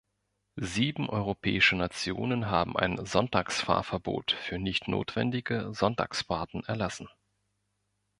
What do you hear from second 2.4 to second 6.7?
haben ein Sonntagsfahrverbot für nicht notwendige Sonntagsfahrten